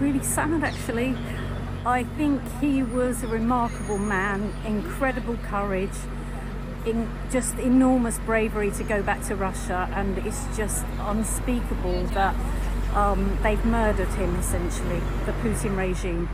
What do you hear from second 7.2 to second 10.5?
just enormous bravery to go back to Russia, and it's